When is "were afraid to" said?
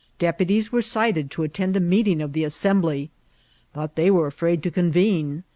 4.09-4.71